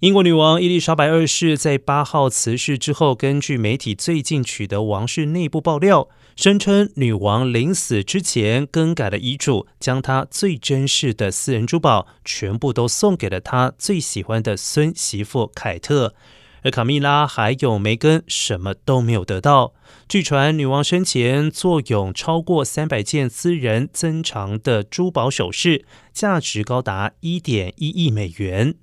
[0.00, 16.14] 英国女王伊丽莎白二世在八号辞世之后，根据媒体最近取得王室内部爆料，声称女王临死之前更改了遗嘱，将她最珍视的私人珠宝全部都送给了她最喜欢的孙媳妇凯特，
[16.62, 19.74] 而卡蜜拉还有梅根什么都没有得到。
[20.08, 28.76] 据传，女王生前坐拥超过三百件私人珍藏的珠宝首饰，价值高达一点一亿美元。